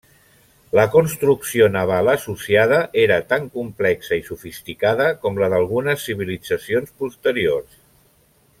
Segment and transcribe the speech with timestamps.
[0.77, 7.79] La construcció naval associada era tan complexa i sofisticada com la d’algunes civilitzacions posteriors.